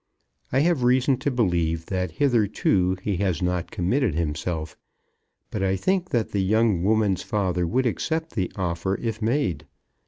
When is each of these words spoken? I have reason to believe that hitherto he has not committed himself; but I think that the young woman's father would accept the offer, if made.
I 0.51 0.61
have 0.61 0.81
reason 0.81 1.17
to 1.17 1.29
believe 1.29 1.85
that 1.85 2.13
hitherto 2.13 2.97
he 3.03 3.17
has 3.17 3.39
not 3.39 3.69
committed 3.69 4.15
himself; 4.15 4.75
but 5.51 5.61
I 5.61 5.75
think 5.75 6.09
that 6.09 6.31
the 6.31 6.41
young 6.43 6.81
woman's 6.83 7.21
father 7.21 7.67
would 7.67 7.85
accept 7.85 8.31
the 8.33 8.51
offer, 8.55 8.97
if 8.99 9.21
made. 9.21 9.67